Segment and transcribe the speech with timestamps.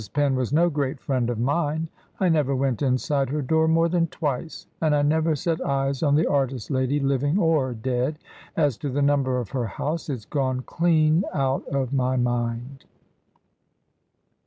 [0.13, 1.87] Penn was no great friend of mine.
[2.19, 6.15] I never went inside her door more than twice, and I never set eyes on
[6.15, 8.17] the artist lady, living or dead.
[8.57, 12.85] As to the number of her house, it's gone clean out of my mind!"